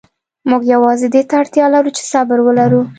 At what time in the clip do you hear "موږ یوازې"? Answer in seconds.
0.49-1.07